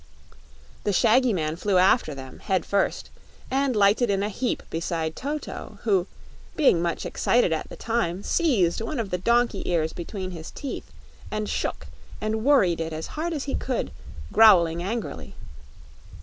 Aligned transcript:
The 0.83 0.93
shaggy 0.93 1.31
man 1.31 1.55
flew 1.57 1.77
after 1.77 2.15
them, 2.15 2.39
head 2.39 2.65
first, 2.65 3.11
and 3.51 3.75
lighted 3.75 4.09
in 4.09 4.23
a 4.23 4.29
heap 4.29 4.63
beside 4.71 5.15
Toto, 5.15 5.77
who, 5.83 6.07
being 6.55 6.81
much 6.81 7.05
excited 7.05 7.53
at 7.53 7.69
the 7.69 7.75
time, 7.75 8.23
seized 8.23 8.81
one 8.81 8.97
of 8.97 9.11
the 9.11 9.19
donkey 9.19 9.61
ears 9.69 9.93
between 9.93 10.31
his 10.31 10.49
teeth 10.49 10.91
and 11.29 11.47
shook 11.47 11.85
and 12.19 12.43
worried 12.43 12.81
it 12.81 12.93
as 12.93 13.05
hard 13.13 13.31
as 13.31 13.43
he 13.43 13.53
could, 13.53 13.91
growling 14.33 14.81
angrily. 14.81 15.35